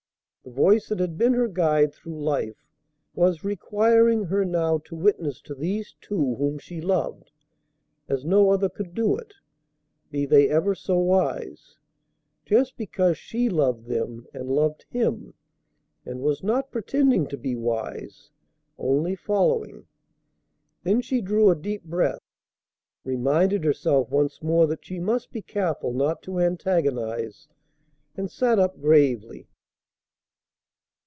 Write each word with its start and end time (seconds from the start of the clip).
The 0.43 0.49
voice 0.49 0.89
that 0.89 0.99
had 0.99 1.19
been 1.19 1.33
her 1.33 1.47
guide 1.47 1.93
through 1.93 2.19
life 2.19 2.65
was 3.13 3.43
requiring 3.43 4.23
her 4.25 4.43
now 4.43 4.79
to 4.79 4.95
witness 4.95 5.39
to 5.43 5.53
these 5.53 5.93
two 6.01 6.33
whom 6.35 6.57
she 6.57 6.81
loved, 6.81 7.31
as 8.09 8.25
no 8.25 8.49
other 8.49 8.67
could 8.67 8.95
do 8.95 9.15
it, 9.15 9.35
be 10.09 10.25
they 10.25 10.49
ever 10.49 10.73
so 10.73 10.97
wise; 10.97 11.77
just 12.43 12.75
because 12.75 13.19
she 13.19 13.49
loved 13.49 13.85
them 13.85 14.25
and 14.33 14.49
loved 14.49 14.87
Him, 14.89 15.35
and 16.07 16.21
was 16.21 16.41
not 16.43 16.71
pretending 16.71 17.27
to 17.27 17.37
be 17.37 17.55
wise, 17.55 18.31
only 18.79 19.13
following. 19.15 19.85
Then 20.81 21.01
she 21.01 21.21
drew 21.21 21.51
a 21.51 21.55
deep 21.55 21.83
breath, 21.83 22.19
reminded 23.03 23.63
herself 23.63 24.09
once 24.09 24.41
more 24.41 24.65
that 24.65 24.83
she 24.83 24.99
must 24.99 25.31
be 25.31 25.43
careful 25.43 25.93
not 25.93 26.23
to 26.23 26.39
antagonize, 26.39 27.47
and 28.15 28.31
sat 28.31 28.57
up 28.57 28.81
gravely. 28.81 29.47